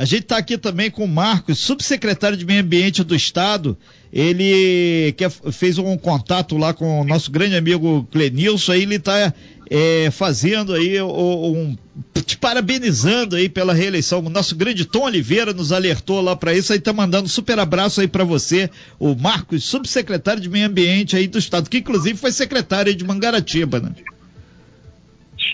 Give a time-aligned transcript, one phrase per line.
[0.00, 3.76] A gente está aqui também com o Marcos, subsecretário de Meio Ambiente do Estado.
[4.10, 9.34] Ele que fez um contato lá com o nosso grande amigo Clenilson, aí ele está
[9.68, 11.76] é, fazendo aí um,
[12.24, 14.20] te parabenizando aí pela reeleição.
[14.20, 17.58] O nosso grande Tom Oliveira nos alertou lá para isso, aí tá mandando um super
[17.58, 22.18] abraço aí para você, o Marcos, subsecretário de Meio Ambiente aí do Estado, que inclusive
[22.18, 23.90] foi secretário de Mangaratiba, né?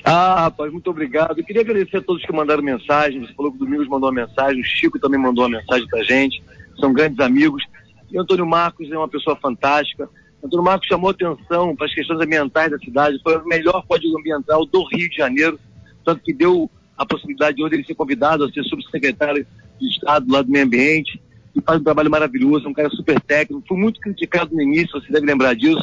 [0.08, 1.36] Ah, rapaz, muito obrigado.
[1.36, 3.26] Eu queria agradecer a todos que mandaram mensagem.
[3.26, 6.00] Você falou que o Domingos mandou uma mensagem, o Chico também mandou uma mensagem pra
[6.04, 6.40] gente.
[6.78, 7.64] São grandes amigos.
[8.08, 10.08] E o Antônio Marcos é uma pessoa fantástica.
[10.40, 13.20] O Antônio Marcos chamou atenção para as questões ambientais da cidade.
[13.20, 15.58] Foi o melhor código ambiental do Rio de Janeiro.
[16.04, 19.44] Tanto que deu a possibilidade de hoje ele ser convidado a ser subsecretário
[19.80, 21.20] de Estado lá do Meio Ambiente.
[21.52, 23.64] E faz um trabalho maravilhoso, é um cara super técnico.
[23.66, 25.82] Foi muito criticado no início, você deve lembrar disso,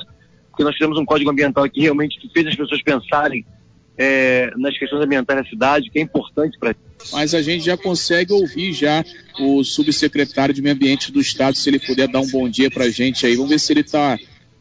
[0.50, 3.46] porque nós tivemos um código ambiental aqui realmente que fez as pessoas pensarem
[3.98, 6.76] é, nas questões ambientais da cidade, que é importante para
[7.12, 9.04] Mas a gente já consegue ouvir já
[9.40, 12.86] o subsecretário de Meio Ambiente do Estado, se ele puder dar um bom dia para
[12.86, 13.36] a gente aí.
[13.36, 14.18] Vamos ver se ele está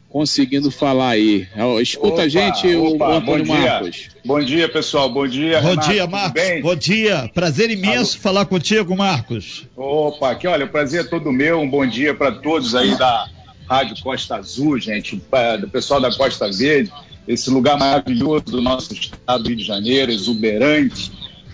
[0.09, 1.47] conseguindo falar aí.
[1.81, 4.09] Escuta opa, a gente, opa, o Antônio bom Marcos.
[4.23, 5.09] Bom dia, pessoal.
[5.09, 6.61] Bom dia, Bom Renato, dia, Marcos.
[6.61, 7.31] Bom dia.
[7.33, 8.21] Prazer imenso Alô.
[8.21, 9.67] falar contigo, Marcos.
[9.75, 11.59] Opa, aqui, olha, o prazer é todo meu.
[11.59, 13.27] Um bom dia para todos aí da
[13.67, 15.19] Rádio Costa Azul, gente,
[15.59, 16.91] do pessoal da Costa Verde
[17.27, 21.11] esse lugar maravilhoso do nosso estado do Rio de Janeiro, exuberante,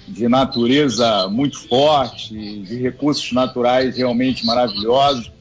[0.07, 5.31] de natureza muito forte, de recursos naturais realmente maravilhosos.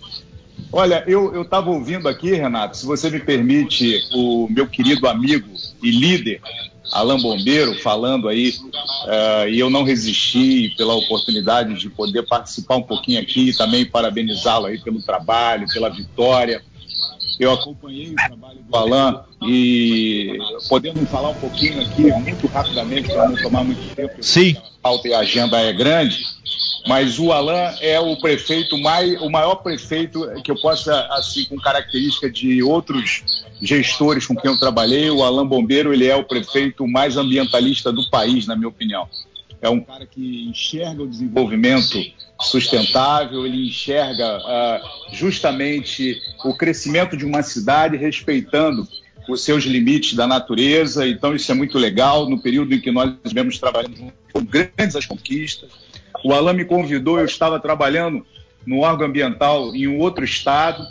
[0.71, 5.49] Olha, eu estava ouvindo aqui, Renato, se você me permite, o meu querido amigo
[5.83, 6.43] e líder,
[6.93, 12.83] Alain Bombeiro, falando aí, uh, e eu não resisti pela oportunidade de poder participar um
[12.83, 16.63] pouquinho aqui e também parabenizá-lo aí pelo trabalho, pela vitória.
[17.39, 23.29] Eu acompanhei o trabalho do Alain e podendo falar um pouquinho aqui, muito rapidamente, para
[23.29, 24.57] não tomar muito tempo, Sim.
[24.57, 26.27] a pauta e a agenda é grande,
[26.87, 31.57] mas o Alain é o prefeito mais, o maior prefeito que eu possa, assim, com
[31.57, 36.89] característica de outros gestores com quem eu trabalhei, o Alain Bombeiro, ele é o prefeito
[36.89, 39.09] mais ambientalista do país, na minha opinião.
[39.61, 41.99] É um cara que enxerga o desenvolvimento
[42.41, 48.87] sustentável, ele enxerga uh, justamente o crescimento de uma cidade respeitando
[49.29, 51.07] os seus limites da natureza.
[51.07, 52.29] Então, isso é muito legal.
[52.29, 55.71] No período em que nós estivemos trabalhando com grandes as conquistas.
[56.25, 58.25] O Alain me convidou, eu estava trabalhando
[58.67, 60.85] no órgão ambiental em um outro estado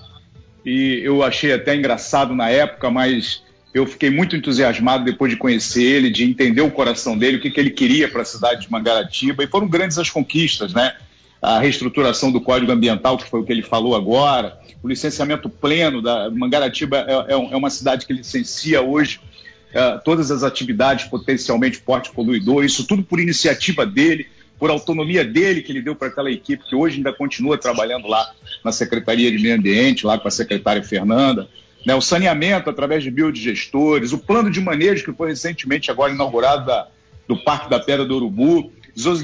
[0.66, 3.42] e eu achei até engraçado na época, mas
[3.74, 7.52] eu fiquei muito entusiasmado depois de conhecer ele, de entender o coração dele, o que,
[7.52, 10.96] que ele queria para a cidade de Mangaratiba, e foram grandes as conquistas, né?
[11.42, 16.02] A reestruturação do Código Ambiental, que foi o que ele falou agora, o licenciamento pleno
[16.02, 19.20] da Mangaratiba é, é, é uma cidade que licencia hoje
[19.74, 24.28] é, todas as atividades potencialmente porte poluidor, isso tudo por iniciativa dele,
[24.58, 28.32] por autonomia dele que ele deu para aquela equipe que hoje ainda continua trabalhando lá
[28.64, 31.48] na Secretaria de Meio Ambiente, lá com a secretária Fernanda
[31.88, 36.66] né, o saneamento através de biodigestores, o plano de manejo que foi recentemente agora inaugurado
[36.66, 36.88] da,
[37.26, 38.74] do Parque da Pedra do Urubu,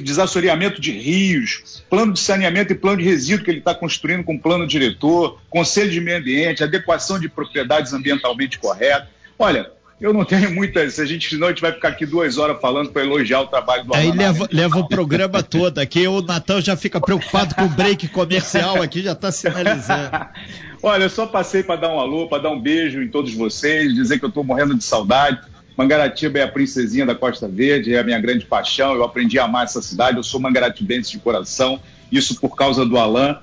[0.04, 4.38] desassoreamento de rios, plano de saneamento e plano de resíduo que ele está construindo com
[4.38, 9.08] plano diretor, conselho de meio ambiente, adequação de propriedades ambientalmente corretas.
[9.38, 11.00] Olha, eu não tenho muitas.
[11.00, 13.86] A gente, senão a gente vai ficar aqui duas horas falando para elogiar o trabalho
[13.86, 15.80] do Aí leva, leva o programa todo.
[15.80, 20.12] Aqui o Natal já fica preocupado com o break comercial, aqui já está sinalizando.
[20.84, 23.96] Olha, eu só passei para dar um alô, para dar um beijo em todos vocês,
[23.96, 25.40] dizer que eu estou morrendo de saudade.
[25.76, 28.94] Mangaratiba é a princesinha da Costa Verde, é a minha grande paixão.
[28.94, 30.18] Eu aprendi a amar essa cidade.
[30.18, 33.36] Eu sou mangaratibense de coração, isso por causa do Alain.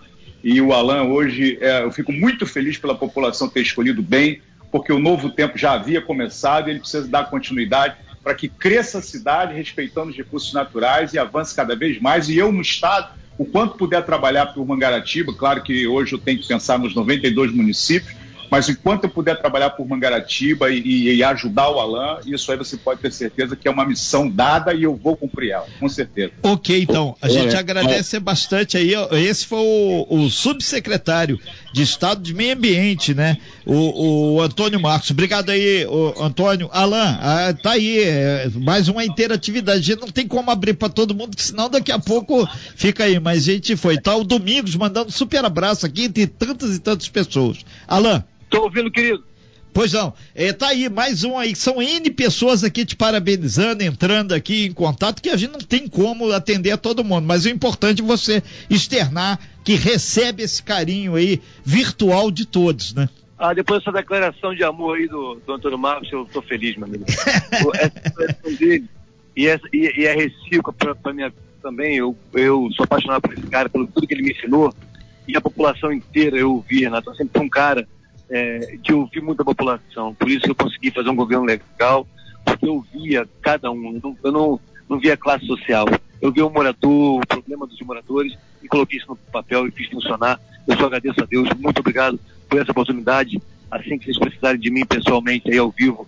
[0.42, 4.92] E o Alain hoje, é, eu fico muito feliz pela população ter escolhido bem porque
[4.92, 9.02] o novo tempo já havia começado e ele precisa dar continuidade para que cresça a
[9.02, 12.28] cidade respeitando os recursos naturais e avance cada vez mais.
[12.28, 16.38] E eu, no Estado, o quanto puder trabalhar por Mangaratiba, claro que hoje eu tenho
[16.38, 18.14] que pensar nos 92 municípios,
[18.50, 22.76] mas enquanto eu puder trabalhar por Mangaratiba e, e, ajudar o Alain, isso aí você
[22.76, 26.32] pode ter certeza que é uma missão dada e eu vou cumprir ela, com certeza.
[26.42, 28.20] Ok, então, a gente é, agradece é.
[28.20, 28.92] bastante aí.
[29.12, 31.38] Esse foi o, o, subsecretário
[31.72, 33.38] de Estado de Meio Ambiente, né?
[33.64, 35.10] O, o Antônio Marcos.
[35.10, 35.86] Obrigado aí,
[36.18, 36.68] Antônio.
[36.72, 39.78] Alain, ah, tá aí, é, mais uma interatividade.
[39.78, 43.20] A gente não tem como abrir para todo mundo, senão daqui a pouco fica aí.
[43.20, 43.98] Mas a gente foi.
[43.98, 47.58] Tá o Domingos mandando um super abraço aqui entre tantas e tantas pessoas.
[47.86, 48.24] Alain.
[48.50, 49.22] Estou ouvindo, querido.
[49.72, 54.32] Pois não, é, tá aí mais um aí, são N pessoas aqui te parabenizando, entrando
[54.32, 57.48] aqui em contato, que a gente não tem como atender a todo mundo, mas o
[57.48, 63.08] importante é você externar que recebe esse carinho aí virtual de todos, né?
[63.38, 66.88] Ah, depois dessa declaração de amor aí do, do Antônio Marcos, eu tô feliz, meu
[66.88, 67.04] amigo.
[67.08, 68.88] essa declaração dele
[69.36, 71.32] e, essa, e, e é recíproca para minha
[71.62, 74.74] também, eu, eu sou apaixonado por esse cara, pelo tudo que ele me ensinou,
[75.28, 77.10] e a população inteira eu ouvi, Renato.
[77.10, 77.86] Eu sempre fui um cara
[78.30, 82.06] é, de ouvir muita população, por isso eu consegui fazer um governo legal,
[82.44, 85.86] porque eu via cada um, eu não, não, via classe social.
[86.20, 89.88] Eu via o morador, o problema dos moradores, e coloquei isso no papel e fiz
[89.88, 90.38] funcionar.
[90.66, 93.40] Eu só agradeço a Deus, muito obrigado por essa oportunidade.
[93.70, 96.06] Assim que vocês precisarem de mim pessoalmente aí ao vivo,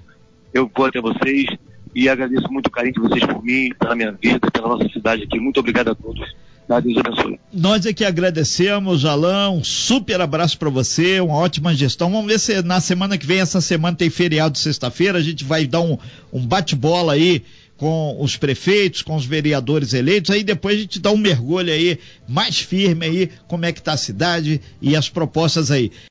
[0.52, 1.46] eu vou até vocês
[1.94, 5.24] e agradeço muito o carinho de vocês por mim, pela minha vida, pela nossa cidade
[5.24, 5.38] aqui.
[5.38, 6.34] Muito obrigado a todos.
[6.80, 7.38] Deus abençoe.
[7.52, 9.50] Nós é que agradecemos, Alain.
[9.50, 12.10] Um super abraço para você, uma ótima gestão.
[12.10, 15.66] Vamos ver se na semana que vem, essa semana tem feriado sexta-feira, a gente vai
[15.66, 15.98] dar um,
[16.32, 17.42] um bate-bola aí
[17.76, 21.98] com os prefeitos, com os vereadores eleitos, aí depois a gente dá um mergulho aí
[22.28, 25.90] mais firme aí, como é que tá a cidade e as propostas aí.